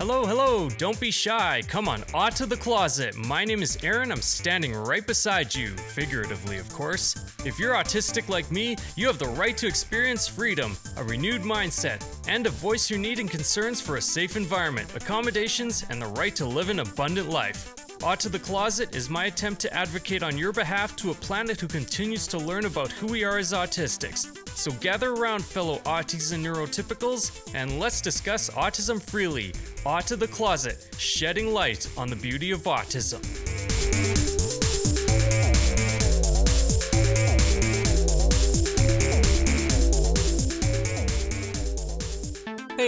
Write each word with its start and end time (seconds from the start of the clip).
Hello, 0.00 0.24
hello, 0.24 0.70
don't 0.78 0.98
be 0.98 1.10
shy. 1.10 1.60
Come 1.68 1.86
on, 1.86 2.02
out 2.14 2.34
to 2.36 2.46
the 2.46 2.56
closet. 2.56 3.14
My 3.18 3.44
name 3.44 3.60
is 3.60 3.76
Aaron. 3.82 4.10
I'm 4.10 4.22
standing 4.22 4.74
right 4.74 5.06
beside 5.06 5.54
you, 5.54 5.76
figuratively, 5.76 6.56
of 6.56 6.72
course. 6.72 7.14
If 7.44 7.58
you're 7.58 7.74
autistic 7.74 8.30
like 8.30 8.50
me, 8.50 8.76
you 8.96 9.06
have 9.08 9.18
the 9.18 9.28
right 9.28 9.54
to 9.58 9.66
experience 9.66 10.26
freedom, 10.26 10.74
a 10.96 11.04
renewed 11.04 11.42
mindset, 11.42 12.02
and 12.26 12.46
a 12.46 12.50
voice 12.50 12.88
your 12.88 12.98
need 12.98 13.18
and 13.18 13.30
concerns 13.30 13.82
for 13.82 13.98
a 13.98 14.00
safe 14.00 14.38
environment, 14.38 14.88
accommodations, 14.96 15.84
and 15.90 16.00
the 16.00 16.06
right 16.06 16.34
to 16.34 16.46
live 16.46 16.70
an 16.70 16.80
abundant 16.80 17.28
life. 17.28 17.74
Out 18.02 18.18
to 18.20 18.30
the 18.30 18.38
Closet 18.38 18.96
is 18.96 19.10
my 19.10 19.26
attempt 19.26 19.60
to 19.60 19.74
advocate 19.74 20.22
on 20.22 20.38
your 20.38 20.52
behalf 20.52 20.96
to 20.96 21.10
a 21.10 21.14
planet 21.14 21.60
who 21.60 21.68
continues 21.68 22.26
to 22.28 22.38
learn 22.38 22.64
about 22.64 22.90
who 22.90 23.06
we 23.06 23.24
are 23.24 23.36
as 23.36 23.52
autistics. 23.52 24.48
So 24.56 24.70
gather 24.80 25.12
around, 25.12 25.44
fellow 25.44 25.82
auties 25.84 26.32
and 26.32 26.44
neurotypicals, 26.44 27.54
and 27.54 27.78
let's 27.78 28.00
discuss 28.00 28.48
autism 28.50 29.02
freely. 29.02 29.52
Out 29.84 30.06
to 30.06 30.16
the 30.16 30.28
Closet, 30.28 30.88
shedding 30.96 31.52
light 31.52 31.90
on 31.98 32.08
the 32.08 32.16
beauty 32.16 32.52
of 32.52 32.62
autism. 32.62 33.20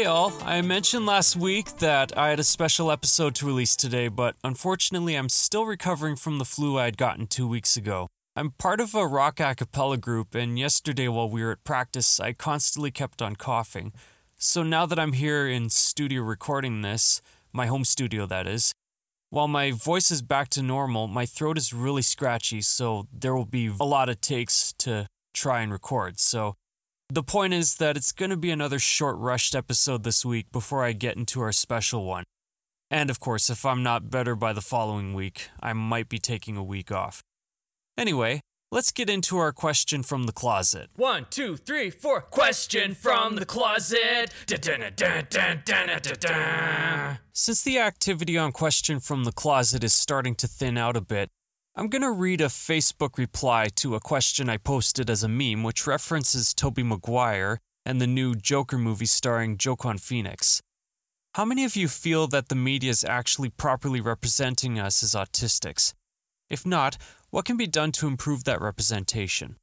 Hey 0.03 0.09
all, 0.09 0.33
I 0.43 0.63
mentioned 0.63 1.07
last 1.07 1.37
week 1.37 1.77
that 1.79 2.19
I 2.19 2.31
had 2.31 2.41
a 2.41 2.43
special 2.43 2.91
episode 2.91 3.37
to 3.37 3.47
release 3.47 3.77
today, 3.77 4.09
but 4.09 4.35
unfortunately 4.43 5.15
I'm 5.15 5.29
still 5.29 5.65
recovering 5.65 6.17
from 6.17 6.39
the 6.39 6.45
flu 6.45 6.77
I 6.77 6.87
had 6.87 6.97
gotten 6.97 7.29
two 7.29 7.47
weeks 7.47 7.77
ago. 7.77 8.09
I'm 8.35 8.51
part 8.51 8.81
of 8.81 8.97
a 8.97 9.07
rock 9.07 9.39
a 9.39 9.55
cappella 9.55 9.97
group, 9.97 10.35
and 10.35 10.59
yesterday 10.59 11.07
while 11.07 11.29
we 11.31 11.45
were 11.45 11.53
at 11.53 11.63
practice, 11.63 12.19
I 12.19 12.33
constantly 12.33 12.91
kept 12.91 13.23
on 13.23 13.37
coughing. 13.37 13.93
So 14.35 14.65
now 14.65 14.87
that 14.87 14.99
I'm 14.99 15.13
here 15.13 15.47
in 15.47 15.71
studio 15.71 16.23
recording 16.23 16.83
this, 16.83 17.23
my 17.53 17.67
home 17.67 17.85
studio 17.85 18.27
that 18.27 18.49
is, 18.49 18.73
while 19.31 19.47
my 19.47 19.71
voice 19.71 20.11
is 20.11 20.21
back 20.21 20.49
to 20.49 20.63
normal, 20.65 21.07
my 21.07 21.27
throat 21.27 21.57
is 21.57 21.73
really 21.73 22.03
scratchy, 22.03 22.61
so 22.61 23.07
there 23.13 23.37
will 23.37 23.47
be 23.47 23.69
a 23.69 23.85
lot 23.85 24.09
of 24.09 24.21
takes 24.21 24.73
to 24.79 25.07
try 25.33 25.61
and 25.61 25.71
record. 25.71 26.19
So 26.19 26.57
the 27.15 27.23
point 27.23 27.53
is 27.53 27.75
that 27.75 27.97
it's 27.97 28.11
going 28.11 28.31
to 28.31 28.39
be 28.39 28.51
another 28.51 28.79
short, 28.79 29.19
rushed 29.19 29.55
episode 29.55 30.03
this 30.03 30.25
week 30.25 30.51
before 30.51 30.83
I 30.83 30.93
get 30.93 31.17
into 31.17 31.43
our 31.43 31.53
special 31.53 32.07
one. 32.07 32.25
And 32.91 33.11
of 33.11 33.21
course, 33.21 33.51
if 33.51 33.67
I'm 33.67 33.83
not 33.83 34.11
better 34.11 34.35
by 34.35 34.55
the 34.55 34.63
following 34.63 35.13
week, 35.13 35.51
I 35.63 35.75
might 35.75 36.09
be 36.09 36.19
taking 36.19 36.57
a 36.57 36.65
week 36.65 36.91
off. 36.91 37.23
Anyway, 37.99 38.41
let's 38.71 38.93
get 38.93 39.11
into 39.11 39.37
our 39.37 39.53
question 39.53 40.03
from 40.03 40.25
the 40.25 40.33
closet. 40.33 40.89
One, 40.97 41.27
two, 41.29 41.57
three, 41.57 41.91
four. 41.91 42.23
Question 42.23 42.95
from 42.95 43.37
the 43.37 43.45
closet. 43.45 44.33
Since 47.35 47.63
the 47.63 47.79
activity 47.79 48.39
on 48.39 48.53
question 48.53 49.01
from 49.01 49.25
the 49.25 49.33
closet 49.33 49.85
is 49.85 49.93
starting 49.93 50.35
to 50.37 50.47
thin 50.47 50.79
out 50.79 50.97
a 50.97 51.03
bit, 51.03 51.29
I'm 51.75 51.89
going 51.89 52.03
to 52.03 52.11
read 52.11 52.43
a 52.43 52.49
Facebook 52.49 53.17
reply 53.17 53.69
to 53.77 53.95
a 53.95 54.01
question 54.01 54.51
I 54.51 54.59
posted 54.59 55.09
as 55.09 55.23
a 55.23 55.29
meme, 55.29 55.63
which 55.63 55.87
references 55.87 56.53
Tobey 56.53 56.83
Maguire 56.83 57.61
and 57.87 57.99
the 57.99 58.07
new 58.07 58.35
Joker 58.35 58.77
movie 58.77 59.07
starring 59.07 59.59
Joaquin 59.65 59.97
Phoenix. 59.97 60.61
How 61.35 61.47
many 61.47 61.65
of 61.65 61.75
you 61.75 61.89
feel 61.89 62.27
that 62.27 62.51
the 62.51 62.55
media 62.55 62.91
is 62.91 63.05
actually 63.05 63.49
properly 63.49 64.03
representing 64.03 64.79
us 64.79 65.03
as 65.03 65.15
autistics? 65.15 65.95
If 66.51 66.67
not, 66.67 66.99
what 67.31 67.47
can 67.47 67.57
be 67.57 67.67
done 67.67 67.91
to 67.93 68.07
improve 68.07 68.45
that 68.45 68.61
representation? 68.61 69.57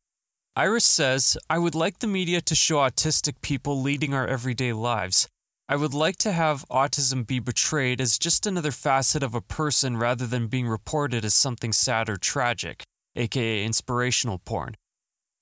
Iris 0.56 0.86
says, 0.86 1.38
I 1.48 1.60
would 1.60 1.76
like 1.76 2.00
the 2.00 2.08
media 2.08 2.42
to 2.42 2.56
show 2.56 2.78
autistic 2.78 3.36
people 3.42 3.80
leading 3.80 4.16
our 4.16 4.26
everyday 4.26 4.73
lives, 4.73 5.28
I 5.72 5.75
would 5.75 5.94
like 5.94 6.16
to 6.17 6.31
have 6.31 6.66
autism 6.72 7.28
be 7.28 7.39
portrayed 7.39 8.02
as 8.02 8.17
just 8.17 8.48
another 8.48 8.72
facet 8.72 9.22
of 9.22 9.36
a 9.36 9.42
person 9.42 9.98
rather 9.98 10.26
than 10.26 10.48
being 10.48 10.67
reported 10.67 11.23
as 11.23 11.36
something 11.36 11.73
sad 11.73 12.09
or 12.09 12.17
tragic, 12.17 12.81
aka 13.16 13.64
inspirational 13.64 14.39
porn. 14.39 14.73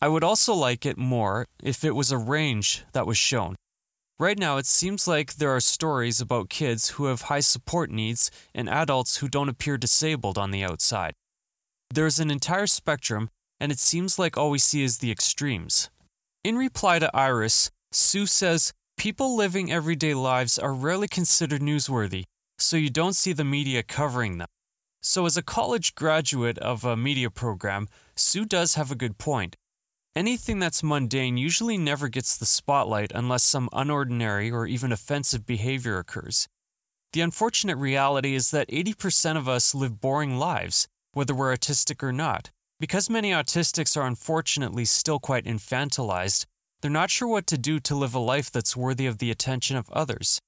I 0.02 0.10
would 0.10 0.26
also 0.26 0.54
like 0.54 0.86
it 0.86 0.98
more 0.98 1.46
if 1.64 1.86
it 1.86 1.96
was 1.96 2.12
a 2.12 2.18
range 2.18 2.84
that 2.92 3.08
was 3.08 3.18
shown. 3.18 3.56
Right 4.20 4.38
now, 4.38 4.58
it 4.58 4.66
seems 4.66 5.08
like 5.08 5.36
there 5.36 5.56
are 5.56 5.62
stories 5.62 6.20
about 6.20 6.50
kids 6.50 6.90
who 6.90 7.06
have 7.06 7.22
high 7.22 7.40
support 7.40 7.90
needs 7.90 8.30
and 8.54 8.68
adults 8.68 9.18
who 9.18 9.30
don't 9.30 9.48
appear 9.48 9.78
disabled 9.78 10.38
on 10.38 10.52
the 10.52 10.64
outside. 10.64 11.14
There's 11.90 12.20
an 12.20 12.32
entire 12.32 12.68
spectrum, 12.68 13.30
and 13.62 13.72
it 13.72 13.80
seems 13.80 14.20
like 14.20 14.36
all 14.36 14.50
we 14.50 14.60
see 14.60 14.84
is 14.84 14.98
the 14.98 15.10
extremes. 15.10 15.90
In 16.44 16.58
reply 16.58 17.00
to 17.00 17.16
Iris, 17.16 17.72
Sue 17.94 18.26
says, 18.26 18.74
People 18.98 19.36
living 19.36 19.72
everyday 19.72 20.16
lives 20.16 20.58
are 20.58 20.74
rarely 20.74 21.08
considered 21.08 21.62
newsworthy, 21.62 22.24
so 22.58 22.76
you 22.76 22.90
don't 22.90 23.16
see 23.16 23.32
the 23.32 23.44
media 23.44 23.84
covering 23.84 24.40
them. 24.40 24.48
So, 25.04 25.28
as 25.28 25.38
a 25.38 25.44
college 25.44 25.94
graduate 25.94 26.58
of 26.58 26.84
a 26.84 26.98
media 26.98 27.30
program, 27.30 27.90
Sue 28.16 28.44
does 28.44 28.74
have 28.74 28.90
a 28.90 28.96
good 28.96 29.20
point. 29.20 29.56
Anything 30.16 30.58
that's 30.58 30.82
mundane 30.82 31.38
usually 31.38 31.78
never 31.78 32.10
gets 32.10 32.36
the 32.36 32.48
spotlight 32.48 33.12
unless 33.14 33.44
some 33.44 33.70
unordinary 33.72 34.52
or 34.52 34.66
even 34.66 34.92
offensive 34.92 35.46
behavior 35.46 36.00
occurs. 36.00 36.48
The 37.14 37.22
unfortunate 37.22 37.78
reality 37.78 38.34
is 38.34 38.50
that 38.50 38.68
80% 38.68 39.38
of 39.38 39.48
us 39.48 39.76
live 39.76 40.02
boring 40.02 40.40
lives, 40.40 40.88
whether 41.14 41.36
we're 41.36 41.56
autistic 41.56 42.02
or 42.02 42.12
not. 42.12 42.50
Because 42.80 43.12
many 43.12 43.30
autistics 43.30 43.96
are 43.96 44.08
unfortunately 44.08 44.86
still 44.86 45.20
quite 45.20 45.46
infantilized, 45.46 46.46
they're 46.82 46.92
not 46.92 47.10
sure 47.10 47.28
what 47.28 47.48
to 47.48 47.58
do 47.58 47.80
to 47.80 47.96
live 47.96 48.14
a 48.14 48.20
life 48.20 48.52
that's 48.52 48.78
worthy 48.78 49.06
of 49.06 49.18
the 49.18 49.32
attention 49.32 49.78
of 49.78 49.90
others. 49.92 50.40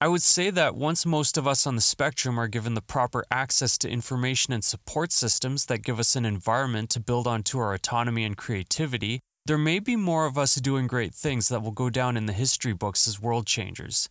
I 0.00 0.08
would 0.08 0.22
say 0.22 0.50
that 0.50 0.74
once 0.74 1.06
most 1.06 1.38
of 1.38 1.46
us 1.46 1.66
on 1.66 1.76
the 1.76 1.80
spectrum 1.80 2.38
are 2.38 2.48
given 2.48 2.74
the 2.74 2.82
proper 2.82 3.24
access 3.30 3.78
to 3.78 3.88
information 3.88 4.52
and 4.52 4.62
support 4.62 5.12
systems 5.12 5.66
that 5.66 5.82
give 5.82 5.98
us 5.98 6.14
an 6.14 6.26
environment 6.26 6.90
to 6.90 7.00
build 7.00 7.26
onto 7.26 7.58
our 7.58 7.72
autonomy 7.72 8.24
and 8.24 8.36
creativity, 8.36 9.20
there 9.46 9.56
may 9.56 9.78
be 9.78 9.96
more 9.96 10.26
of 10.26 10.36
us 10.36 10.56
doing 10.56 10.86
great 10.86 11.14
things 11.14 11.48
that 11.48 11.62
will 11.62 11.70
go 11.70 11.88
down 11.88 12.16
in 12.16 12.26
the 12.26 12.32
history 12.32 12.72
books 12.72 13.08
as 13.08 13.20
world 13.20 13.46
changers. 13.46 14.08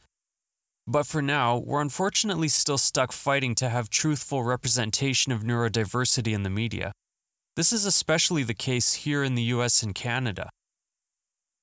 But 0.87 1.05
for 1.05 1.21
now, 1.21 1.57
we're 1.57 1.81
unfortunately 1.81 2.49
still 2.49 2.77
stuck 2.77 3.11
fighting 3.11 3.55
to 3.55 3.69
have 3.69 3.89
truthful 3.89 4.43
representation 4.43 5.31
of 5.31 5.43
neurodiversity 5.43 6.33
in 6.33 6.43
the 6.43 6.49
media. 6.49 6.91
This 7.55 7.71
is 7.71 7.85
especially 7.85 8.43
the 8.43 8.53
case 8.53 8.93
here 8.93 9.23
in 9.23 9.35
the 9.35 9.43
US 9.43 9.83
and 9.83 9.93
Canada. 9.93 10.49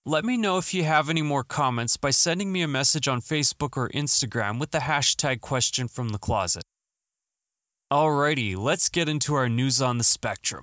Let 0.07 0.25
me 0.25 0.39
know 0.39 0.57
if 0.57 0.73
you 0.73 0.85
have 0.85 1.11
any 1.11 1.21
more 1.21 1.45
comments 1.45 1.99
by 1.99 2.09
sending 2.09 2.51
me 2.51 2.63
a 2.63 2.69
message 2.69 3.07
on 3.07 3.21
Facebook 3.21 3.77
or 3.77 3.91
Instagram 3.91 4.59
with 4.59 4.71
the 4.71 4.79
hashtag 4.79 5.43
question 5.43 5.89
from 5.89 6.09
the 6.09 6.19
closet. 6.19 6.63
Alrighty, 7.93 8.57
let's 8.57 8.89
get 8.89 9.11
into 9.11 9.35
our 9.35 9.47
news 9.47 9.83
on 9.83 9.99
the 9.99 10.05
spectrum. 10.05 10.63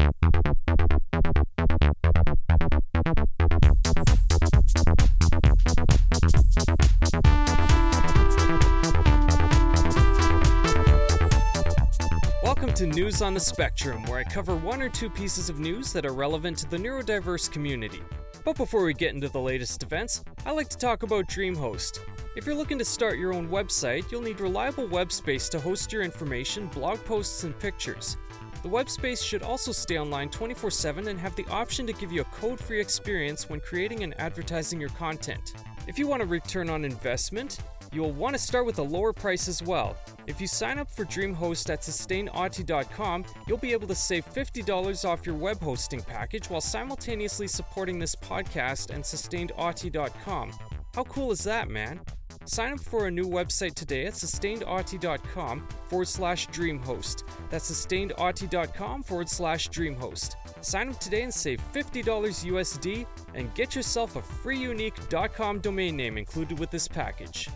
To 12.77 12.85
News 12.85 13.23
on 13.23 13.33
the 13.33 13.39
Spectrum, 13.39 14.03
where 14.03 14.19
I 14.19 14.23
cover 14.23 14.55
one 14.55 14.83
or 14.83 14.89
two 14.89 15.09
pieces 15.09 15.49
of 15.49 15.57
news 15.57 15.91
that 15.93 16.05
are 16.05 16.13
relevant 16.13 16.59
to 16.59 16.69
the 16.69 16.77
neurodiverse 16.77 17.51
community. 17.51 18.03
But 18.45 18.55
before 18.55 18.83
we 18.83 18.93
get 18.93 19.15
into 19.15 19.29
the 19.29 19.39
latest 19.39 19.81
events, 19.81 20.23
I 20.45 20.51
like 20.51 20.69
to 20.69 20.77
talk 20.77 21.01
about 21.01 21.27
DreamHost. 21.27 22.01
If 22.35 22.45
you're 22.45 22.53
looking 22.53 22.77
to 22.77 22.85
start 22.85 23.17
your 23.17 23.33
own 23.33 23.49
website, 23.49 24.11
you'll 24.11 24.21
need 24.21 24.39
reliable 24.39 24.85
web 24.85 25.11
space 25.11 25.49
to 25.49 25.59
host 25.59 25.91
your 25.91 26.03
information, 26.03 26.67
blog 26.67 27.03
posts, 27.03 27.43
and 27.43 27.57
pictures. 27.57 28.15
The 28.61 28.69
web 28.69 28.91
space 28.91 29.23
should 29.23 29.41
also 29.41 29.71
stay 29.71 29.97
online 29.97 30.29
24 30.29 30.69
7 30.69 31.07
and 31.07 31.19
have 31.19 31.35
the 31.35 31.47
option 31.47 31.87
to 31.87 31.93
give 31.93 32.11
you 32.11 32.21
a 32.21 32.25
code 32.25 32.59
free 32.59 32.79
experience 32.79 33.49
when 33.49 33.59
creating 33.59 34.03
and 34.03 34.13
advertising 34.19 34.79
your 34.79 34.91
content. 34.91 35.55
If 35.87 35.97
you 35.97 36.05
want 36.05 36.21
a 36.21 36.27
return 36.27 36.69
on 36.69 36.85
investment, 36.85 37.57
You'll 37.93 38.11
want 38.11 38.35
to 38.35 38.41
start 38.41 38.65
with 38.65 38.79
a 38.79 38.83
lower 38.83 39.13
price 39.13 39.47
as 39.47 39.63
well. 39.63 39.95
If 40.27 40.41
you 40.41 40.47
sign 40.47 40.77
up 40.77 40.91
for 40.91 41.05
DreamHost 41.05 41.69
at 41.69 41.81
sustainedauti.com, 41.81 43.25
you'll 43.47 43.57
be 43.57 43.71
able 43.71 43.87
to 43.87 43.95
save 43.95 44.25
$50 44.25 45.07
off 45.07 45.25
your 45.25 45.35
web 45.35 45.61
hosting 45.61 46.01
package 46.01 46.49
while 46.49 46.59
simultaneously 46.59 47.47
supporting 47.47 47.97
this 47.97 48.13
podcast 48.13 48.93
and 48.93 49.03
sustainedauti.com. 49.03 50.51
How 50.93 51.03
cool 51.05 51.31
is 51.31 51.43
that, 51.45 51.69
man? 51.69 52.01
Sign 52.45 52.73
up 52.73 52.79
for 52.79 53.07
a 53.07 53.11
new 53.11 53.25
website 53.25 53.73
today 53.73 54.05
at 54.05 54.13
sustainedauti.com 54.13 55.67
forward 55.87 56.07
slash 56.07 56.47
dreamhost. 56.49 57.23
That's 57.49 57.71
sustainedauti.com 57.71 59.03
forward 59.03 59.29
slash 59.29 59.69
dreamhost. 59.69 60.35
Sign 60.61 60.89
up 60.89 60.99
today 60.99 61.23
and 61.23 61.33
save 61.33 61.61
$50 61.73 62.03
USD 62.03 63.05
and 63.33 63.53
get 63.53 63.75
yourself 63.75 64.17
a 64.17 64.21
free 64.21 64.59
unique 64.59 64.95
.com 65.33 65.59
domain 65.59 65.95
name 65.95 66.17
included 66.17 66.59
with 66.59 66.69
this 66.71 66.87
package. 66.87 67.49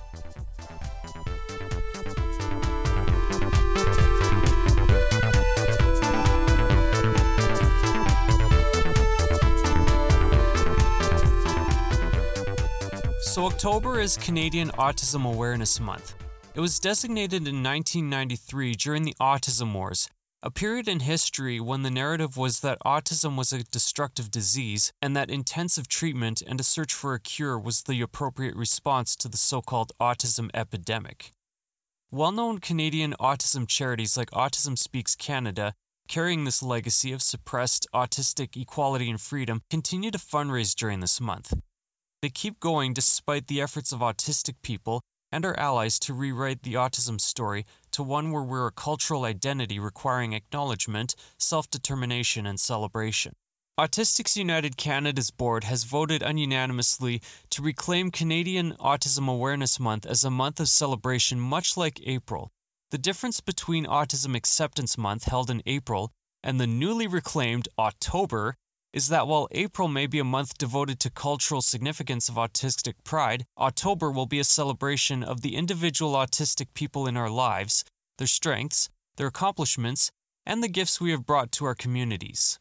So, 13.31 13.45
October 13.45 14.01
is 14.01 14.17
Canadian 14.17 14.71
Autism 14.71 15.25
Awareness 15.25 15.79
Month. 15.79 16.15
It 16.53 16.59
was 16.59 16.81
designated 16.81 17.47
in 17.47 17.63
1993 17.63 18.73
during 18.73 19.03
the 19.03 19.15
Autism 19.21 19.71
Wars, 19.71 20.09
a 20.43 20.51
period 20.51 20.89
in 20.89 20.99
history 20.99 21.57
when 21.57 21.83
the 21.83 21.89
narrative 21.89 22.35
was 22.35 22.59
that 22.59 22.77
autism 22.85 23.37
was 23.37 23.53
a 23.53 23.63
destructive 23.63 24.31
disease 24.31 24.91
and 25.01 25.15
that 25.15 25.29
intensive 25.29 25.87
treatment 25.87 26.43
and 26.45 26.59
a 26.59 26.63
search 26.63 26.93
for 26.93 27.13
a 27.13 27.21
cure 27.21 27.57
was 27.57 27.83
the 27.83 28.01
appropriate 28.01 28.53
response 28.57 29.15
to 29.15 29.29
the 29.29 29.37
so 29.37 29.61
called 29.61 29.93
autism 29.97 30.49
epidemic. 30.53 31.31
Well 32.11 32.33
known 32.33 32.59
Canadian 32.59 33.15
autism 33.17 33.65
charities 33.65 34.17
like 34.17 34.31
Autism 34.31 34.77
Speaks 34.77 35.15
Canada, 35.15 35.73
carrying 36.09 36.43
this 36.43 36.61
legacy 36.61 37.13
of 37.13 37.21
suppressed 37.21 37.87
autistic 37.93 38.57
equality 38.57 39.09
and 39.09 39.21
freedom, 39.21 39.61
continue 39.69 40.11
to 40.11 40.17
fundraise 40.17 40.75
during 40.75 40.99
this 40.99 41.21
month. 41.21 41.53
They 42.21 42.29
keep 42.29 42.59
going 42.59 42.94
despite 42.94 43.47
the 43.47 43.62
efforts 43.62 43.91
of 43.91 44.00
autistic 44.00 44.56
people 44.62 45.01
and 45.31 45.45
our 45.45 45.57
allies 45.57 45.97
to 46.00 46.13
rewrite 46.13 46.62
the 46.63 46.75
autism 46.75 47.19
story 47.19 47.65
to 47.91 48.03
one 48.03 48.31
where 48.31 48.44
we're 48.44 48.68
a 48.68 48.71
cultural 48.71 49.23
identity 49.23 49.79
requiring 49.79 50.33
acknowledgement, 50.33 51.15
self 51.39 51.69
determination, 51.69 52.45
and 52.45 52.59
celebration. 52.59 53.33
Autistics 53.79 54.35
United 54.35 54.77
Canada's 54.77 55.31
board 55.31 55.63
has 55.63 55.85
voted 55.85 56.21
unanimously 56.21 57.21
to 57.50 57.63
reclaim 57.63 58.12
Canadian 58.12 58.74
Autism 58.74 59.27
Awareness 59.27 59.79
Month 59.79 60.06
as 60.06 60.24
a 60.24 60.29
month 60.29 60.59
of 60.59 60.69
celebration, 60.69 61.39
much 61.39 61.75
like 61.75 62.06
April. 62.06 62.51
The 62.91 63.00
difference 63.00 63.39
between 63.39 63.85
Autism 63.85 64.35
Acceptance 64.35 64.97
Month, 64.97 65.24
held 65.24 65.50
in 65.50 65.63
April, 65.65 66.12
and 66.44 66.59
the 66.59 66.67
newly 66.67 67.07
reclaimed 67.07 67.69
October 67.79 68.56
is 68.93 69.07
that 69.07 69.27
while 69.27 69.47
April 69.51 69.88
may 69.88 70.05
be 70.05 70.19
a 70.19 70.23
month 70.23 70.57
devoted 70.57 70.99
to 70.99 71.09
cultural 71.09 71.61
significance 71.61 72.27
of 72.27 72.35
autistic 72.35 72.93
pride, 73.03 73.45
October 73.57 74.11
will 74.11 74.25
be 74.25 74.39
a 74.39 74.43
celebration 74.43 75.23
of 75.23 75.41
the 75.41 75.55
individual 75.55 76.13
autistic 76.13 76.67
people 76.73 77.07
in 77.07 77.15
our 77.15 77.29
lives, 77.29 77.85
their 78.17 78.27
strengths, 78.27 78.89
their 79.15 79.27
accomplishments, 79.27 80.11
and 80.45 80.61
the 80.61 80.67
gifts 80.67 80.99
we 80.99 81.11
have 81.11 81.25
brought 81.25 81.51
to 81.51 81.65
our 81.65 81.75
communities. 81.75 82.59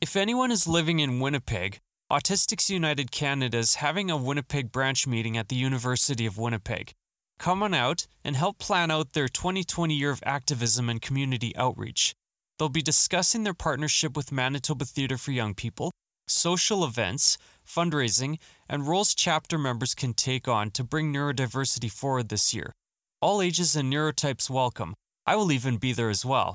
If 0.00 0.16
anyone 0.16 0.50
is 0.50 0.66
living 0.66 1.00
in 1.00 1.20
Winnipeg, 1.20 1.80
Autistics 2.10 2.68
United 2.68 3.12
Canada 3.12 3.58
is 3.58 3.76
having 3.76 4.10
a 4.10 4.16
Winnipeg 4.16 4.72
branch 4.72 5.06
meeting 5.06 5.36
at 5.36 5.48
the 5.48 5.56
University 5.56 6.26
of 6.26 6.36
Winnipeg. 6.36 6.92
Come 7.38 7.62
on 7.62 7.72
out 7.72 8.06
and 8.24 8.34
help 8.34 8.58
plan 8.58 8.90
out 8.90 9.12
their 9.12 9.28
2020 9.28 9.94
year 9.94 10.10
of 10.10 10.22
activism 10.26 10.90
and 10.90 11.00
community 11.00 11.54
outreach. 11.56 12.14
They'll 12.60 12.68
be 12.68 12.82
discussing 12.82 13.44
their 13.44 13.54
partnership 13.54 14.14
with 14.14 14.30
Manitoba 14.30 14.84
Theatre 14.84 15.16
for 15.16 15.30
Young 15.30 15.54
People, 15.54 15.92
social 16.28 16.84
events, 16.84 17.38
fundraising, 17.66 18.38
and 18.68 18.86
roles 18.86 19.14
chapter 19.14 19.56
members 19.56 19.94
can 19.94 20.12
take 20.12 20.46
on 20.46 20.70
to 20.72 20.84
bring 20.84 21.10
neurodiversity 21.10 21.90
forward 21.90 22.28
this 22.28 22.52
year. 22.52 22.74
All 23.22 23.40
ages 23.40 23.74
and 23.76 23.90
neurotypes 23.90 24.50
welcome. 24.50 24.92
I 25.26 25.36
will 25.36 25.50
even 25.50 25.78
be 25.78 25.94
there 25.94 26.10
as 26.10 26.26
well. 26.26 26.54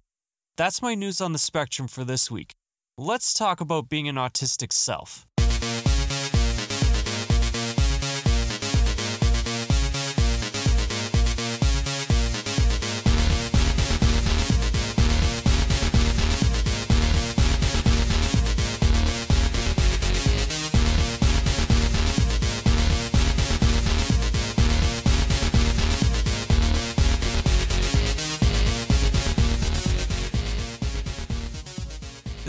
That's 0.57 0.80
my 0.80 0.94
news 0.94 1.22
on 1.22 1.34
the 1.34 1.40
spectrum 1.40 1.88
for 1.88 2.04
this 2.04 2.30
week. 2.30 2.51
Let's 3.00 3.34
talk 3.34 3.60
about 3.60 3.90
being 3.90 4.08
an 4.08 4.18
autistic 4.18 4.74
self. 4.74 5.25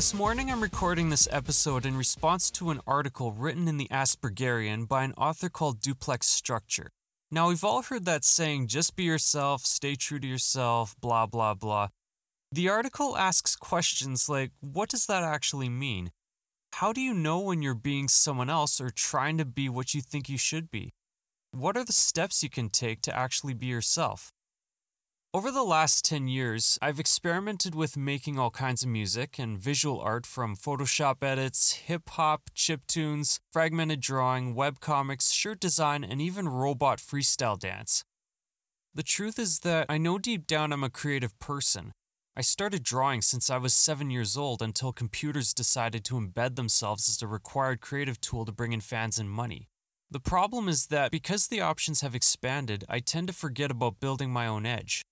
This 0.07 0.15
morning 0.15 0.53
I'm 0.53 0.63
recording 0.63 1.11
this 1.11 1.27
episode 1.33 1.85
in 1.85 1.97
response 1.97 2.49
to 2.53 2.71
an 2.71 2.81
article 2.87 3.33
written 3.33 3.67
in 3.67 3.77
the 3.77 3.89
Aspergian 3.91 4.87
by 4.87 5.03
an 5.03 5.13
author 5.15 5.49
called 5.49 5.81
Duplex 5.81 6.29
Structure. 6.29 6.93
Now, 7.29 7.49
we've 7.49 7.65
all 7.65 7.83
heard 7.83 8.05
that 8.05 8.25
saying, 8.25 8.69
just 8.69 8.95
be 8.95 9.03
yourself, 9.03 9.63
stay 9.63 9.97
true 9.97 10.21
to 10.21 10.27
yourself, 10.29 10.95
blah, 11.01 11.27
blah, 11.27 11.55
blah. 11.55 11.89
The 12.53 12.69
article 12.69 13.17
asks 13.17 13.57
questions 13.57 14.29
like, 14.29 14.53
what 14.61 14.89
does 14.91 15.07
that 15.07 15.25
actually 15.25 15.69
mean? 15.69 16.13
How 16.75 16.93
do 16.93 17.01
you 17.01 17.13
know 17.13 17.41
when 17.41 17.61
you're 17.61 17.75
being 17.75 18.07
someone 18.07 18.49
else 18.49 18.81
or 18.81 18.91
trying 18.91 19.39
to 19.39 19.45
be 19.45 19.69
what 19.69 19.93
you 19.93 20.01
think 20.01 20.29
you 20.29 20.39
should 20.39 20.71
be? 20.71 20.95
What 21.51 21.77
are 21.77 21.85
the 21.85 21.93
steps 21.93 22.45
you 22.45 22.49
can 22.49 22.69
take 22.69 23.03
to 23.03 23.19
actually 23.19 23.55
be 23.55 23.67
yourself? 23.67 24.33
Over 25.37 25.51
the 25.51 25.65
last 25.65 26.03
10 26.07 26.29
years, 26.29 26.79
I've 26.81 26.99
experimented 26.99 27.75
with 27.75 27.95
making 27.95 28.39
all 28.39 28.49
kinds 28.49 28.83
of 28.83 28.89
music 28.89 29.39
and 29.39 29.59
visual 29.59 30.01
art 30.01 30.25
from 30.25 30.57
Photoshop 30.57 31.23
edits, 31.23 31.75
hip 31.75 32.09
hop, 32.09 32.45
chip 32.55 32.87
tunes, 32.87 33.39
fragmented 33.53 34.01
drawing, 34.01 34.55
webcomics, 34.55 35.35
shirt 35.35 35.61
design, 35.61 36.05
and 36.05 36.23
even 36.23 36.49
robot 36.49 37.01
freestyle 37.01 37.59
dance. 37.59 38.03
The 38.95 39.03
truth 39.03 39.39
is 39.39 39.61
that 39.61 39.85
I 39.91 39.99
know 39.99 40.19
deep 40.19 40.47
down 40.47 40.73
I'm 40.73 40.83
a 40.83 40.89
creative 40.89 41.39
person. 41.39 41.93
I 42.35 42.41
started 42.41 42.83
drawing 42.83 43.21
since 43.21 43.51
I 43.51 43.59
was 43.59 43.75
7 43.75 44.09
years 44.11 44.39
old 44.39 44.63
until 44.63 44.91
computers 44.91 45.53
decided 45.53 46.03
to 46.07 46.15
embed 46.15 46.57
themselves 46.57 47.11
as 47.11 47.21
a 47.21 47.27
required 47.27 47.83
creative 47.83 48.23
tool 48.23 48.47
to 48.47 48.53
bring 48.53 48.73
in 48.73 48.81
fans 48.81 49.19
and 49.19 49.31
money. 49.31 49.69
The 50.11 50.19
problem 50.19 50.67
is 50.67 50.87
that 50.87 51.11
because 51.11 51.49
the 51.49 51.61
options 51.61 52.01
have 52.01 52.15
expanded, 52.15 52.87
I 52.89 53.01
tend 53.01 53.27
to 53.27 53.35
forget 53.35 53.71
about 53.71 54.01
building 54.01 54.31
my 54.31 54.47
own 54.47 54.65
edge. 54.65 55.03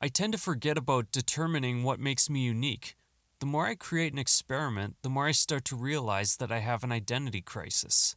I 0.00 0.06
tend 0.06 0.32
to 0.32 0.38
forget 0.38 0.78
about 0.78 1.10
determining 1.10 1.82
what 1.82 1.98
makes 1.98 2.30
me 2.30 2.40
unique. 2.40 2.94
The 3.40 3.46
more 3.46 3.66
I 3.66 3.74
create 3.74 4.12
an 4.12 4.18
experiment, 4.18 4.94
the 5.02 5.08
more 5.08 5.26
I 5.26 5.32
start 5.32 5.64
to 5.66 5.76
realize 5.76 6.36
that 6.36 6.52
I 6.52 6.58
have 6.58 6.84
an 6.84 6.92
identity 6.92 7.40
crisis. 7.40 8.14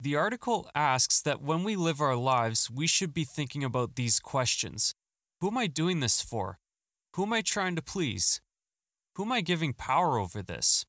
The 0.00 0.14
article 0.14 0.70
asks 0.72 1.20
that 1.22 1.42
when 1.42 1.64
we 1.64 1.74
live 1.74 2.00
our 2.00 2.14
lives, 2.14 2.70
we 2.70 2.86
should 2.86 3.12
be 3.12 3.24
thinking 3.24 3.64
about 3.64 3.96
these 3.96 4.20
questions 4.20 4.94
Who 5.40 5.48
am 5.48 5.58
I 5.58 5.66
doing 5.66 5.98
this 5.98 6.22
for? 6.22 6.58
Who 7.16 7.24
am 7.24 7.32
I 7.32 7.42
trying 7.42 7.74
to 7.74 7.82
please? 7.82 8.40
Who 9.16 9.24
am 9.24 9.32
I 9.32 9.40
giving 9.40 9.72
power 9.72 10.16
over 10.16 10.42
this? 10.42 10.86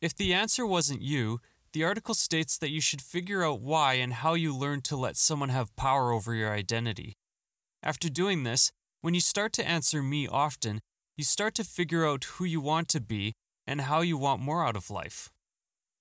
If 0.00 0.16
the 0.16 0.32
answer 0.32 0.64
wasn't 0.64 1.02
you, 1.02 1.40
the 1.72 1.82
article 1.82 2.14
states 2.14 2.56
that 2.58 2.70
you 2.70 2.80
should 2.80 3.02
figure 3.02 3.44
out 3.44 3.60
why 3.60 3.94
and 3.94 4.12
how 4.12 4.34
you 4.34 4.56
learned 4.56 4.84
to 4.84 4.96
let 4.96 5.16
someone 5.16 5.48
have 5.48 5.74
power 5.74 6.12
over 6.12 6.34
your 6.34 6.52
identity. 6.52 7.16
After 7.82 8.08
doing 8.08 8.44
this, 8.44 8.70
when 9.02 9.14
you 9.14 9.20
start 9.20 9.52
to 9.54 9.66
answer 9.66 10.02
me 10.02 10.26
often, 10.28 10.80
you 11.16 11.24
start 11.24 11.54
to 11.54 11.64
figure 11.64 12.06
out 12.06 12.24
who 12.24 12.44
you 12.44 12.60
want 12.60 12.88
to 12.88 13.00
be 13.00 13.32
and 13.66 13.82
how 13.82 14.00
you 14.00 14.18
want 14.18 14.42
more 14.42 14.66
out 14.66 14.76
of 14.76 14.90
life. 14.90 15.30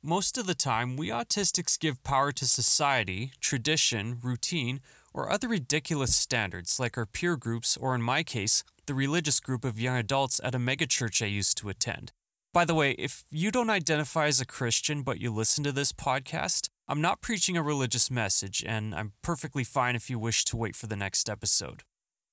Most 0.04 0.38
of 0.38 0.48
the 0.48 0.56
time, 0.56 0.96
we 0.96 1.10
autistics 1.10 1.80
give 1.80 2.04
power 2.04 2.32
to 2.32 2.46
society, 2.46 3.34
tradition, 3.42 4.20
routine, 4.24 4.80
or 5.14 5.32
other 5.32 5.48
ridiculous 5.48 6.16
standards 6.16 6.80
like 6.80 6.98
our 6.98 7.06
peer 7.06 7.36
groups, 7.36 7.76
or 7.76 7.96
in 7.96 8.02
my 8.02 8.24
case, 8.24 8.64
the 8.86 8.94
religious 8.94 9.40
group 9.40 9.66
of 9.66 9.80
young 9.80 9.98
adults 9.98 10.40
at 10.44 10.56
a 10.56 10.60
megachurch 10.60 11.22
I 11.22 11.28
used 11.28 11.58
to 11.58 11.70
attend. 11.70 12.12
By 12.54 12.66
the 12.66 12.76
way, 12.76 12.92
if 12.92 13.24
you 13.30 13.52
don't 13.52 13.70
identify 13.70 14.28
as 14.28 14.42
a 14.42 14.46
Christian 14.46 15.04
but 15.04 15.20
you 15.20 15.32
listen 15.32 15.64
to 15.66 15.72
this 15.72 15.92
podcast, 15.92 16.70
I'm 16.88 17.02
not 17.02 17.22
preaching 17.22 17.56
a 17.56 17.64
religious 17.64 18.10
message, 18.10 18.64
and 18.66 18.96
I'm 18.96 19.14
perfectly 19.22 19.64
fine 19.64 19.96
if 19.96 20.10
you 20.10 20.18
wish 20.18 20.46
to 20.46 20.58
wait 20.58 20.76
for 20.76 20.88
the 20.88 20.96
next 20.96 21.30
episode. 21.30 21.84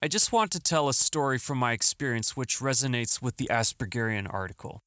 I 0.03 0.09
just 0.09 0.31
want 0.31 0.51
to 0.53 0.61
tell 0.61 0.91
a 0.91 0.95
story 0.95 1.39
from 1.39 1.57
my 1.57 1.73
experience 1.73 2.37
which 2.37 2.59
resonates 2.59 3.23
with 3.23 3.39
the 3.39 3.49
Aspergian 3.51 4.33
article. 4.33 4.83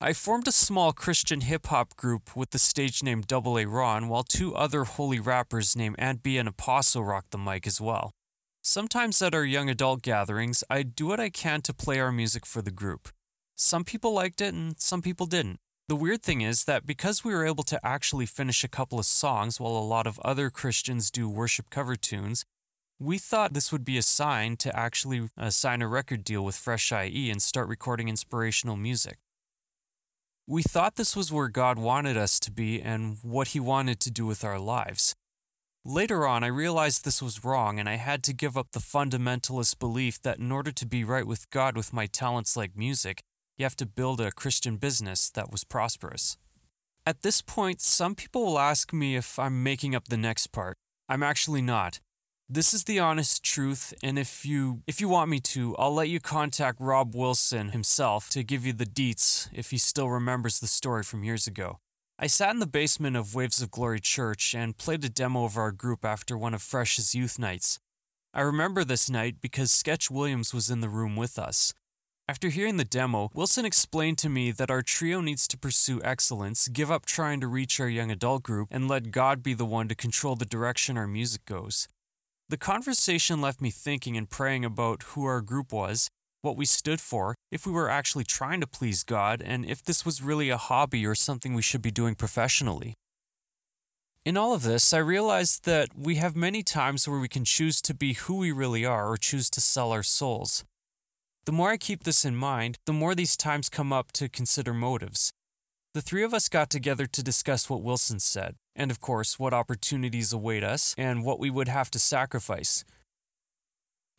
I 0.00 0.14
formed 0.14 0.48
a 0.48 0.52
small 0.52 0.94
Christian 0.94 1.42
hip 1.42 1.66
hop 1.66 1.94
group 1.94 2.34
with 2.34 2.50
the 2.50 2.58
stage 2.58 3.02
name 3.02 3.20
Double 3.20 3.58
A 3.58 3.66
Ron, 3.66 4.08
while 4.08 4.22
two 4.22 4.54
other 4.56 4.84
holy 4.84 5.20
rappers 5.20 5.76
named 5.76 5.96
Ant 5.98 6.22
B 6.22 6.38
and 6.38 6.48
Apostle 6.48 7.04
rocked 7.04 7.32
the 7.32 7.38
mic 7.38 7.66
as 7.66 7.82
well. 7.82 8.12
Sometimes 8.62 9.20
at 9.20 9.34
our 9.34 9.44
young 9.44 9.68
adult 9.68 10.00
gatherings, 10.00 10.64
I 10.70 10.84
do 10.84 11.08
what 11.08 11.20
I 11.20 11.28
can 11.28 11.60
to 11.62 11.74
play 11.74 12.00
our 12.00 12.10
music 12.10 12.46
for 12.46 12.62
the 12.62 12.70
group. 12.70 13.10
Some 13.56 13.84
people 13.84 14.14
liked 14.14 14.40
it 14.40 14.54
and 14.54 14.80
some 14.80 15.02
people 15.02 15.26
didn't. 15.26 15.60
The 15.88 15.96
weird 15.96 16.22
thing 16.22 16.40
is 16.40 16.64
that 16.64 16.86
because 16.86 17.24
we 17.24 17.34
were 17.34 17.44
able 17.44 17.64
to 17.64 17.78
actually 17.86 18.24
finish 18.24 18.64
a 18.64 18.68
couple 18.68 18.98
of 18.98 19.04
songs 19.04 19.60
while 19.60 19.76
a 19.76 19.84
lot 19.84 20.06
of 20.06 20.18
other 20.20 20.48
Christians 20.48 21.10
do 21.10 21.28
worship 21.28 21.68
cover 21.68 21.94
tunes, 21.94 22.46
we 23.02 23.18
thought 23.18 23.52
this 23.52 23.72
would 23.72 23.84
be 23.84 23.98
a 23.98 24.02
sign 24.02 24.56
to 24.56 24.74
actually 24.78 25.28
uh, 25.36 25.50
sign 25.50 25.82
a 25.82 25.88
record 25.88 26.22
deal 26.22 26.44
with 26.44 26.54
Fresh 26.54 26.92
IE 26.92 27.30
and 27.30 27.42
start 27.42 27.66
recording 27.66 28.08
inspirational 28.08 28.76
music. 28.76 29.18
We 30.46 30.62
thought 30.62 30.94
this 30.94 31.16
was 31.16 31.32
where 31.32 31.48
God 31.48 31.78
wanted 31.78 32.16
us 32.16 32.38
to 32.38 32.52
be 32.52 32.80
and 32.80 33.16
what 33.22 33.48
He 33.48 33.60
wanted 33.60 33.98
to 34.00 34.10
do 34.12 34.24
with 34.24 34.44
our 34.44 34.58
lives. 34.58 35.14
Later 35.84 36.28
on, 36.28 36.44
I 36.44 36.46
realized 36.46 37.04
this 37.04 37.20
was 37.20 37.44
wrong 37.44 37.80
and 37.80 37.88
I 37.88 37.96
had 37.96 38.22
to 38.22 38.32
give 38.32 38.56
up 38.56 38.68
the 38.70 38.78
fundamentalist 38.78 39.80
belief 39.80 40.22
that 40.22 40.38
in 40.38 40.52
order 40.52 40.70
to 40.70 40.86
be 40.86 41.02
right 41.02 41.26
with 41.26 41.50
God 41.50 41.76
with 41.76 41.92
my 41.92 42.06
talents 42.06 42.56
like 42.56 42.76
music, 42.76 43.20
you 43.58 43.64
have 43.64 43.76
to 43.76 43.86
build 43.86 44.20
a 44.20 44.30
Christian 44.30 44.76
business 44.76 45.28
that 45.30 45.50
was 45.50 45.64
prosperous. 45.64 46.36
At 47.04 47.22
this 47.22 47.42
point, 47.42 47.80
some 47.80 48.14
people 48.14 48.44
will 48.44 48.60
ask 48.60 48.92
me 48.92 49.16
if 49.16 49.40
I'm 49.40 49.64
making 49.64 49.96
up 49.96 50.06
the 50.06 50.16
next 50.16 50.52
part. 50.52 50.76
I'm 51.08 51.24
actually 51.24 51.62
not. 51.62 51.98
This 52.54 52.74
is 52.74 52.84
the 52.84 52.98
honest 52.98 53.42
truth, 53.42 53.94
and 54.02 54.18
if 54.18 54.44
you 54.44 54.82
if 54.86 55.00
you 55.00 55.08
want 55.08 55.30
me 55.30 55.40
to, 55.40 55.74
I'll 55.78 55.94
let 55.94 56.10
you 56.10 56.20
contact 56.20 56.82
Rob 56.82 57.14
Wilson 57.14 57.70
himself 57.70 58.28
to 58.28 58.42
give 58.42 58.66
you 58.66 58.74
the 58.74 58.84
deets 58.84 59.48
if 59.54 59.70
he 59.70 59.78
still 59.78 60.10
remembers 60.10 60.60
the 60.60 60.66
story 60.66 61.02
from 61.02 61.24
years 61.24 61.46
ago. 61.46 61.78
I 62.18 62.26
sat 62.26 62.50
in 62.50 62.60
the 62.60 62.66
basement 62.66 63.16
of 63.16 63.34
Waves 63.34 63.62
of 63.62 63.70
Glory 63.70 64.00
Church 64.00 64.54
and 64.54 64.76
played 64.76 65.02
a 65.02 65.08
demo 65.08 65.46
of 65.46 65.56
our 65.56 65.72
group 65.72 66.04
after 66.04 66.36
one 66.36 66.52
of 66.52 66.60
Fresh's 66.60 67.14
youth 67.14 67.38
nights. 67.38 67.78
I 68.34 68.42
remember 68.42 68.84
this 68.84 69.08
night 69.08 69.36
because 69.40 69.72
Sketch 69.72 70.10
Williams 70.10 70.52
was 70.52 70.68
in 70.68 70.82
the 70.82 70.90
room 70.90 71.16
with 71.16 71.38
us. 71.38 71.72
After 72.28 72.50
hearing 72.50 72.76
the 72.76 72.84
demo, 72.84 73.30
Wilson 73.32 73.64
explained 73.64 74.18
to 74.18 74.28
me 74.28 74.50
that 74.52 74.70
our 74.70 74.82
trio 74.82 75.22
needs 75.22 75.48
to 75.48 75.56
pursue 75.56 76.02
excellence, 76.04 76.68
give 76.68 76.90
up 76.90 77.06
trying 77.06 77.40
to 77.40 77.46
reach 77.46 77.80
our 77.80 77.88
young 77.88 78.10
adult 78.10 78.42
group, 78.42 78.68
and 78.70 78.88
let 78.88 79.10
God 79.10 79.42
be 79.42 79.54
the 79.54 79.64
one 79.64 79.88
to 79.88 79.94
control 79.94 80.36
the 80.36 80.44
direction 80.44 80.98
our 80.98 81.08
music 81.08 81.46
goes. 81.46 81.88
The 82.52 82.58
conversation 82.58 83.40
left 83.40 83.62
me 83.62 83.70
thinking 83.70 84.14
and 84.14 84.28
praying 84.28 84.62
about 84.62 85.04
who 85.04 85.24
our 85.24 85.40
group 85.40 85.72
was, 85.72 86.10
what 86.42 86.54
we 86.54 86.66
stood 86.66 87.00
for, 87.00 87.34
if 87.50 87.66
we 87.66 87.72
were 87.72 87.88
actually 87.88 88.24
trying 88.24 88.60
to 88.60 88.66
please 88.66 89.04
God, 89.04 89.40
and 89.40 89.64
if 89.64 89.82
this 89.82 90.04
was 90.04 90.20
really 90.20 90.50
a 90.50 90.58
hobby 90.58 91.06
or 91.06 91.14
something 91.14 91.54
we 91.54 91.62
should 91.62 91.80
be 91.80 91.90
doing 91.90 92.14
professionally. 92.14 92.92
In 94.26 94.36
all 94.36 94.52
of 94.52 94.64
this, 94.64 94.92
I 94.92 94.98
realized 94.98 95.64
that 95.64 95.96
we 95.96 96.16
have 96.16 96.36
many 96.36 96.62
times 96.62 97.08
where 97.08 97.18
we 97.18 97.26
can 97.26 97.46
choose 97.46 97.80
to 97.80 97.94
be 97.94 98.12
who 98.12 98.36
we 98.36 98.52
really 98.52 98.84
are 98.84 99.08
or 99.10 99.16
choose 99.16 99.48
to 99.48 99.62
sell 99.62 99.90
our 99.90 100.02
souls. 100.02 100.62
The 101.46 101.52
more 101.52 101.70
I 101.70 101.78
keep 101.78 102.04
this 102.04 102.22
in 102.22 102.36
mind, 102.36 102.76
the 102.84 102.92
more 102.92 103.14
these 103.14 103.34
times 103.34 103.70
come 103.70 103.94
up 103.94 104.12
to 104.12 104.28
consider 104.28 104.74
motives. 104.74 105.32
The 105.94 106.02
three 106.02 106.22
of 106.22 106.34
us 106.34 106.50
got 106.50 106.68
together 106.68 107.06
to 107.06 107.22
discuss 107.22 107.70
what 107.70 107.82
Wilson 107.82 108.20
said, 108.20 108.56
and 108.74 108.90
of 108.90 109.00
course, 109.00 109.38
what 109.38 109.54
opportunities 109.54 110.32
await 110.32 110.64
us 110.64 110.94
and 110.98 111.24
what 111.24 111.38
we 111.38 111.50
would 111.50 111.68
have 111.68 111.90
to 111.90 111.98
sacrifice. 111.98 112.84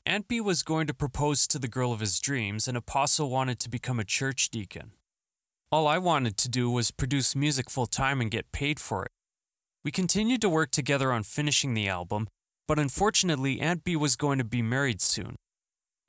Aunt 0.06 0.28
B 0.28 0.42
was 0.42 0.64
going 0.64 0.88
to 0.88 0.94
propose 0.94 1.48
to 1.48 1.60
the 1.60 1.68
girl 1.68 1.94
of 1.94 2.02
his 2.02 2.20
dreams, 2.20 2.68
and 2.68 2.76
Apostle 2.76 3.30
wanted 3.30 3.60
to 3.62 3.70
become 3.70 4.00
a 4.00 4.04
church 4.04 4.50
deacon. 4.50 4.92
All 5.72 5.88
I 5.88 5.98
wanted 5.98 6.38
to 6.38 6.50
do 6.50 6.70
was 6.70 6.92
produce 6.92 7.36
music 7.36 7.70
full 7.70 7.88
time 7.88 8.22
and 8.22 8.30
get 8.30 8.52
paid 8.52 8.80
for 8.80 9.04
it. 9.06 9.12
We 9.84 9.92
continued 9.92 10.42
to 10.42 10.50
work 10.50 10.72
together 10.72 11.12
on 11.12 11.24
finishing 11.24 11.74
the 11.74 11.88
album, 11.88 12.28
but 12.68 12.80
unfortunately, 12.80 13.60
Aunt 13.60 13.84
B 13.84 13.96
was 13.96 14.16
going 14.16 14.38
to 14.38 14.44
be 14.44 14.62
married 14.62 15.02
soon, 15.02 15.36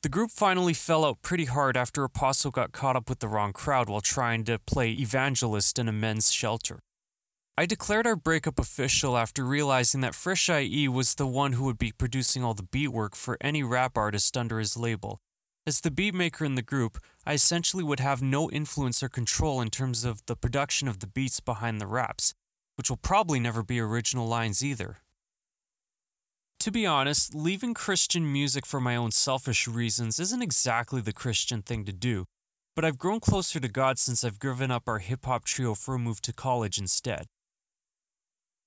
the 0.04 0.10
group 0.10 0.30
finally 0.30 0.74
fell 0.74 1.02
out 1.06 1.22
pretty 1.22 1.46
hard 1.46 1.78
after 1.78 2.04
Apostle 2.04 2.50
got 2.50 2.72
caught 2.72 2.94
up 2.94 3.08
with 3.08 3.20
the 3.20 3.26
wrong 3.26 3.54
crowd 3.54 3.88
while 3.88 4.02
trying 4.02 4.44
to 4.44 4.58
play 4.58 4.90
evangelist 4.90 5.78
in 5.78 5.88
a 5.88 5.92
men's 5.92 6.30
shelter. 6.30 6.78
I 7.56 7.66
declared 7.66 8.04
our 8.04 8.16
breakup 8.16 8.58
official 8.58 9.16
after 9.16 9.44
realizing 9.44 10.00
that 10.00 10.16
Fresh 10.16 10.48
IE 10.48 10.88
was 10.88 11.14
the 11.14 11.26
one 11.26 11.52
who 11.52 11.62
would 11.64 11.78
be 11.78 11.92
producing 11.92 12.42
all 12.42 12.54
the 12.54 12.64
beat 12.64 12.88
work 12.88 13.14
for 13.14 13.38
any 13.40 13.62
rap 13.62 13.96
artist 13.96 14.36
under 14.36 14.58
his 14.58 14.76
label. 14.76 15.20
As 15.64 15.80
the 15.80 15.92
beat 15.92 16.14
maker 16.14 16.44
in 16.44 16.56
the 16.56 16.62
group, 16.62 16.98
I 17.24 17.34
essentially 17.34 17.84
would 17.84 18.00
have 18.00 18.20
no 18.20 18.50
influence 18.50 19.04
or 19.04 19.08
control 19.08 19.60
in 19.60 19.70
terms 19.70 20.04
of 20.04 20.20
the 20.26 20.34
production 20.34 20.88
of 20.88 20.98
the 20.98 21.06
beats 21.06 21.38
behind 21.38 21.80
the 21.80 21.86
raps, 21.86 22.34
which 22.74 22.90
will 22.90 22.96
probably 22.96 23.38
never 23.38 23.62
be 23.62 23.78
original 23.78 24.26
lines 24.26 24.64
either. 24.64 24.96
To 26.58 26.72
be 26.72 26.84
honest, 26.84 27.36
leaving 27.36 27.72
Christian 27.72 28.32
music 28.32 28.66
for 28.66 28.80
my 28.80 28.96
own 28.96 29.12
selfish 29.12 29.68
reasons 29.68 30.18
isn't 30.18 30.42
exactly 30.42 31.00
the 31.00 31.12
Christian 31.12 31.62
thing 31.62 31.84
to 31.84 31.92
do, 31.92 32.24
but 32.74 32.84
I've 32.84 32.98
grown 32.98 33.20
closer 33.20 33.60
to 33.60 33.68
God 33.68 34.00
since 34.00 34.24
I've 34.24 34.40
given 34.40 34.72
up 34.72 34.88
our 34.88 34.98
hip 34.98 35.24
hop 35.24 35.44
trio 35.44 35.74
for 35.74 35.94
a 35.94 36.00
move 36.00 36.20
to 36.22 36.32
college 36.32 36.78
instead. 36.78 37.26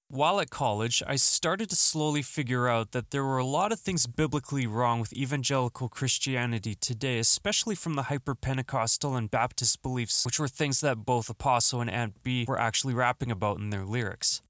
While 0.10 0.40
at 0.40 0.50
college, 0.50 1.04
I 1.06 1.18
started 1.18 1.70
to 1.70 1.76
slowly 1.76 2.22
figure 2.22 2.70
out 2.70 2.94
that 2.94 3.12
there 3.12 3.26
were 3.26 3.40
a 3.40 3.46
lot 3.46 3.74
of 3.74 3.80
things 3.82 4.08
biblically 4.08 4.66
wrong 4.66 5.02
with 5.02 5.12
evangelical 5.12 5.90
Christianity 5.90 6.76
today, 6.76 7.20
especially 7.20 7.76
from 7.76 7.96
the 7.96 8.04
hyper 8.04 8.34
Pentecostal 8.34 9.18
and 9.18 9.30
Baptist 9.30 9.82
beliefs, 9.82 10.24
which 10.24 10.40
were 10.40 10.48
things 10.48 10.80
that 10.80 11.04
both 11.04 11.30
Apostle 11.30 11.82
and 11.82 11.90
Aunt 11.90 12.24
B 12.24 12.46
were 12.48 12.58
actually 12.58 12.94
rapping 12.94 13.30
about 13.30 13.58
in 13.58 13.70
their 13.70 13.84
lyrics. 13.84 14.42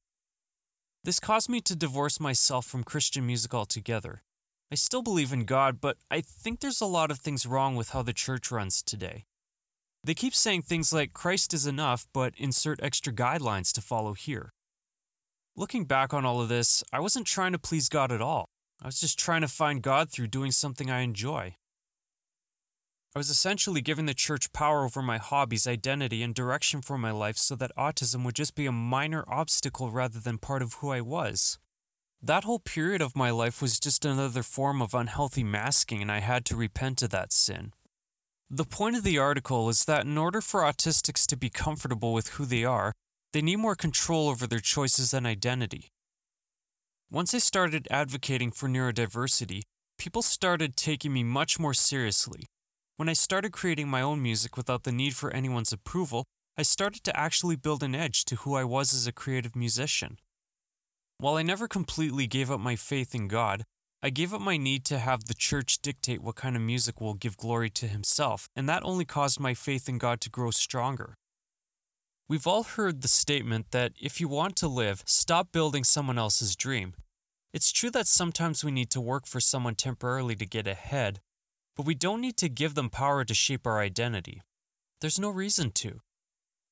This 1.03 1.19
caused 1.19 1.49
me 1.49 1.59
to 1.61 1.75
divorce 1.75 2.19
myself 2.19 2.67
from 2.67 2.83
Christian 2.83 3.25
music 3.25 3.55
altogether. 3.55 4.21
I 4.71 4.75
still 4.75 5.01
believe 5.01 5.33
in 5.33 5.45
God, 5.45 5.81
but 5.81 5.97
I 6.11 6.21
think 6.21 6.59
there's 6.59 6.81
a 6.81 6.85
lot 6.85 7.09
of 7.09 7.17
things 7.17 7.47
wrong 7.47 7.75
with 7.75 7.89
how 7.89 8.03
the 8.03 8.13
church 8.13 8.51
runs 8.51 8.83
today. 8.83 9.25
They 10.03 10.13
keep 10.13 10.35
saying 10.35 10.63
things 10.63 10.93
like 10.93 11.13
Christ 11.13 11.51
is 11.51 11.65
enough, 11.65 12.05
but 12.13 12.35
insert 12.37 12.79
extra 12.83 13.11
guidelines 13.11 13.71
to 13.73 13.81
follow 13.81 14.13
here. 14.13 14.51
Looking 15.59 15.85
back 15.85 16.13
on 16.13 16.23
all 16.23 16.39
of 16.39 16.49
this, 16.49 16.83
I 16.93 16.99
wasn't 16.99 17.25
trying 17.25 17.51
to 17.51 17.57
please 17.57 17.89
God 17.89 18.11
at 18.11 18.21
all. 18.21 18.45
I 18.79 18.85
was 18.85 18.99
just 18.99 19.17
trying 19.17 19.41
to 19.41 19.47
find 19.47 19.81
God 19.81 20.11
through 20.11 20.27
doing 20.27 20.51
something 20.51 20.91
I 20.91 20.99
enjoy. 20.99 21.55
I 23.15 23.19
was 23.19 23.31
essentially 23.31 23.81
giving 23.81 24.05
the 24.05 24.13
church 24.13 24.53
power 24.53 24.85
over 24.85 25.01
my 25.01 25.17
hobbies, 25.17 25.65
identity, 25.65 26.21
and 26.21 26.35
direction 26.35 26.83
for 26.83 26.99
my 26.99 27.09
life 27.09 27.37
so 27.37 27.55
that 27.55 27.75
autism 27.75 28.23
would 28.23 28.35
just 28.35 28.53
be 28.53 28.67
a 28.67 28.71
minor 28.71 29.23
obstacle 29.27 29.89
rather 29.89 30.19
than 30.19 30.37
part 30.37 30.61
of 30.61 30.75
who 30.75 30.91
I 30.91 31.01
was. 31.01 31.57
That 32.21 32.43
whole 32.43 32.59
period 32.59 33.01
of 33.01 33.15
my 33.15 33.31
life 33.31 33.59
was 33.59 33.79
just 33.79 34.05
another 34.05 34.43
form 34.43 34.79
of 34.79 34.93
unhealthy 34.93 35.43
masking, 35.43 36.03
and 36.03 36.11
I 36.11 36.19
had 36.19 36.45
to 36.45 36.55
repent 36.55 37.01
of 37.01 37.09
that 37.09 37.33
sin. 37.33 37.73
The 38.47 38.63
point 38.63 38.95
of 38.95 39.03
the 39.03 39.17
article 39.17 39.69
is 39.69 39.85
that 39.85 40.05
in 40.05 40.19
order 40.19 40.39
for 40.39 40.61
autistics 40.61 41.25
to 41.25 41.35
be 41.35 41.49
comfortable 41.49 42.13
with 42.13 42.29
who 42.29 42.45
they 42.45 42.63
are, 42.63 42.93
they 43.33 43.41
need 43.41 43.57
more 43.57 43.75
control 43.75 44.29
over 44.29 44.47
their 44.47 44.59
choices 44.59 45.13
and 45.13 45.27
identity. 45.27 45.89
Once 47.11 47.33
I 47.33 47.39
started 47.39 47.87
advocating 47.89 48.51
for 48.51 48.67
neurodiversity, 48.67 49.61
people 49.97 50.21
started 50.21 50.75
taking 50.75 51.13
me 51.13 51.23
much 51.23 51.59
more 51.59 51.73
seriously, 51.73 52.45
when 52.97 53.09
I 53.09 53.13
started 53.13 53.51
creating 53.51 53.89
my 53.89 54.01
own 54.01 54.23
music 54.23 54.57
without 54.57 54.81
the 54.81 54.91
need 54.91 55.15
for 55.15 55.31
anyone's 55.31 55.71
approval, 55.71 56.25
I 56.57 56.63
started 56.63 57.03
to 57.03 57.15
actually 57.15 57.55
build 57.55 57.83
an 57.83 57.93
edge 57.93 58.25
to 58.25 58.37
who 58.37 58.55
I 58.55 58.63
was 58.63 58.91
as 58.91 59.05
a 59.05 59.11
creative 59.11 59.55
musician. 59.55 60.17
While 61.19 61.35
I 61.35 61.43
never 61.43 61.67
completely 61.67 62.25
gave 62.25 62.49
up 62.49 62.59
my 62.59 62.75
faith 62.75 63.13
in 63.13 63.27
God, 63.27 63.65
I 64.01 64.09
gave 64.09 64.33
up 64.33 64.41
my 64.41 64.57
need 64.57 64.83
to 64.85 64.97
have 64.97 65.25
the 65.25 65.35
church 65.35 65.79
dictate 65.83 66.23
what 66.23 66.35
kind 66.35 66.55
of 66.55 66.63
music 66.63 66.99
will 66.99 67.13
give 67.13 67.37
glory 67.37 67.69
to 67.69 67.87
Himself, 67.87 68.49
and 68.55 68.67
that 68.67 68.83
only 68.83 69.05
caused 69.05 69.39
my 69.39 69.53
faith 69.53 69.87
in 69.87 69.99
God 69.99 70.19
to 70.21 70.31
grow 70.31 70.49
stronger. 70.49 71.13
We've 72.29 72.45
all 72.45 72.63
heard 72.63 73.01
the 73.01 73.07
statement 73.07 73.71
that 73.71 73.93
if 74.01 74.19
you 74.19 74.27
want 74.27 74.57
to 74.57 74.67
live, 74.67 75.01
stop 75.05 75.53
building 75.53 75.85
someone 75.85 76.17
else's 76.17 76.57
dream. 76.57 76.93
It's 77.53 77.71
true 77.71 77.89
that 77.91 78.05
sometimes 78.05 78.65
we 78.65 78.71
need 78.71 78.89
to 78.89 78.99
work 78.99 79.25
for 79.25 79.39
someone 79.39 79.75
temporarily 79.75 80.35
to 80.35 80.45
get 80.45 80.67
ahead, 80.67 81.21
but 81.77 81.85
we 81.85 81.95
don't 81.95 82.19
need 82.19 82.35
to 82.37 82.49
give 82.49 82.75
them 82.75 82.89
power 82.89 83.23
to 83.23 83.33
shape 83.33 83.65
our 83.65 83.79
identity. 83.79 84.41
There's 84.99 85.17
no 85.17 85.29
reason 85.29 85.71
to. 85.75 86.01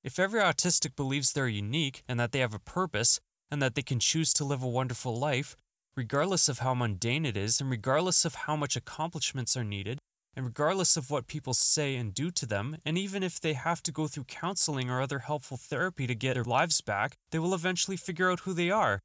If 0.04 0.20
every 0.20 0.42
autistic 0.42 0.94
believes 0.98 1.32
they're 1.32 1.48
unique 1.48 2.04
and 2.06 2.20
that 2.20 2.34
they 2.34 2.40
have 2.40 2.54
a 2.54 2.60
purpose 2.60 3.22
and 3.50 3.62
that 3.62 3.76
they 3.76 3.82
can 3.82 4.00
choose 4.00 4.34
to 4.34 4.44
live 4.44 4.62
a 4.62 4.68
wonderful 4.68 5.18
life, 5.18 5.56
regardless 5.96 6.50
of 6.50 6.60
how 6.60 6.74
mundane 6.74 7.26
it 7.26 7.38
is 7.38 7.62
and 7.62 7.70
regardless 7.70 8.26
of 8.26 8.36
how 8.36 8.58
much 8.58 8.76
accomplishments 8.76 9.56
are 9.56 9.64
needed, 9.64 10.00
and 10.36 10.46
regardless 10.46 10.98
of 10.98 11.10
what 11.10 11.28
people 11.28 11.54
say 11.54 11.96
and 11.96 12.14
do 12.14 12.30
to 12.32 12.46
them, 12.46 12.78
and 12.86 12.98
even 12.98 13.24
if 13.24 13.40
they 13.40 13.54
have 13.54 13.82
to 13.84 13.92
go 13.92 14.08
through 14.08 14.26
counseling 14.26 14.90
or 14.90 15.02
other 15.02 15.20
helpful 15.20 15.58
therapy 15.58 16.06
to 16.08 16.16
get 16.16 16.34
their 16.34 16.44
lives 16.44 16.82
back, 16.82 17.16
they 17.32 17.40
will 17.40 17.54
eventually 17.54 17.96
figure 17.96 18.30
out 18.30 18.42
who 18.42 18.54
they 18.54 18.70
are, 18.70 19.00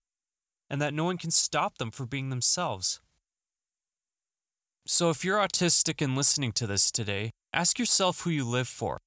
and 0.69 0.83
that 0.83 0.95
no 0.95 1.05
one 1.05 1.19
can 1.19 1.31
stop 1.31 1.79
them 1.79 1.91
from 1.91 2.07
being 2.07 2.31
themselves. 2.31 3.01
So, 4.87 5.11
if 5.11 5.25
you're 5.25 5.39
autistic 5.39 6.03
and 6.03 6.17
listening 6.17 6.53
to 6.53 6.67
this 6.67 6.91
today, 6.91 7.31
ask 7.53 7.79
yourself 7.79 8.23
who 8.23 8.31
you 8.31 8.45
live 8.45 8.67
for. 8.67 8.99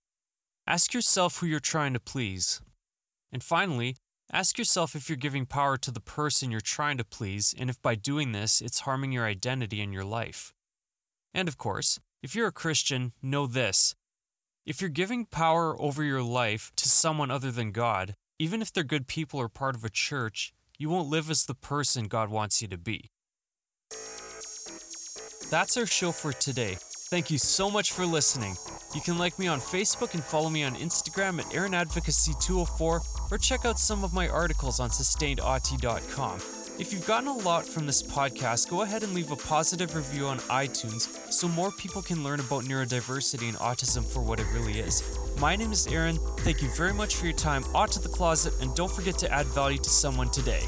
Ask 0.65 0.93
yourself 0.93 1.37
who 1.37 1.47
you're 1.47 1.59
trying 1.59 1.93
to 1.93 1.99
please. 1.99 2.61
And 3.33 3.43
finally, 3.43 3.97
ask 4.31 4.57
yourself 4.57 4.95
if 4.95 5.09
you're 5.09 5.17
giving 5.17 5.45
power 5.45 5.75
to 5.77 5.91
the 5.91 5.99
person 5.99 6.51
you're 6.51 6.61
trying 6.61 6.97
to 6.99 7.03
please 7.03 7.53
and 7.57 7.69
if 7.69 7.81
by 7.81 7.95
doing 7.95 8.31
this 8.31 8.61
it's 8.61 8.81
harming 8.81 9.11
your 9.11 9.25
identity 9.25 9.81
and 9.81 9.93
your 9.93 10.05
life. 10.05 10.53
And 11.33 11.47
of 11.47 11.57
course, 11.57 11.99
if 12.23 12.35
you're 12.35 12.47
a 12.47 12.53
Christian, 12.53 13.11
know 13.21 13.45
this. 13.45 13.95
If 14.65 14.79
you're 14.79 14.89
giving 14.89 15.25
power 15.25 15.79
over 15.79 16.03
your 16.03 16.23
life 16.23 16.71
to 16.77 16.87
someone 16.87 17.29
other 17.29 17.51
than 17.51 17.71
God, 17.71 18.15
even 18.39 18.61
if 18.61 18.71
they're 18.71 18.85
good 18.85 19.07
people 19.07 19.41
or 19.41 19.49
part 19.49 19.75
of 19.75 19.83
a 19.83 19.89
church, 19.89 20.53
you 20.79 20.89
won't 20.89 21.09
live 21.09 21.29
as 21.29 21.45
the 21.45 21.53
person 21.53 22.05
God 22.05 22.29
wants 22.29 22.61
you 22.61 22.69
to 22.69 22.77
be. 22.77 23.11
That's 25.51 25.75
our 25.75 25.85
show 25.85 26.13
for 26.13 26.31
today. 26.31 26.77
Thank 26.79 27.29
you 27.29 27.37
so 27.37 27.69
much 27.69 27.91
for 27.91 28.05
listening. 28.05 28.55
You 28.95 29.01
can 29.01 29.17
like 29.17 29.37
me 29.37 29.47
on 29.47 29.59
Facebook 29.59 30.13
and 30.13 30.23
follow 30.23 30.49
me 30.49 30.63
on 30.63 30.75
Instagram 30.75 31.39
at 31.39 31.45
AaronAdvocacy204 31.47 33.31
or 33.31 33.37
check 33.37 33.65
out 33.65 33.77
some 33.77 34.03
of 34.03 34.13
my 34.13 34.29
articles 34.29 34.79
on 34.79 34.89
sustainedauti.com. 34.89 36.62
If 36.79 36.91
you've 36.91 37.05
gotten 37.05 37.27
a 37.27 37.37
lot 37.37 37.67
from 37.67 37.85
this 37.85 38.01
podcast, 38.01 38.67
go 38.67 38.81
ahead 38.81 39.03
and 39.03 39.13
leave 39.13 39.31
a 39.31 39.35
positive 39.35 39.95
review 39.95 40.25
on 40.25 40.39
iTunes 40.39 41.07
so 41.31 41.47
more 41.47 41.69
people 41.71 42.01
can 42.01 42.23
learn 42.23 42.39
about 42.39 42.63
neurodiversity 42.63 43.47
and 43.47 43.57
autism 43.57 44.03
for 44.03 44.21
what 44.21 44.39
it 44.39 44.47
really 44.51 44.79
is. 44.79 45.03
My 45.39 45.55
name 45.55 45.71
is 45.71 45.85
Aaron. 45.85 46.17
Thank 46.39 46.63
you 46.63 46.69
very 46.69 46.93
much 46.93 47.15
for 47.15 47.25
your 47.25 47.35
time 47.35 47.63
out 47.75 47.91
to 47.91 47.99
the 47.99 48.09
closet, 48.09 48.55
and 48.59 48.73
don't 48.73 48.91
forget 48.91 49.19
to 49.19 49.31
add 49.31 49.45
value 49.47 49.77
to 49.77 49.89
someone 49.89 50.31
today. 50.31 50.63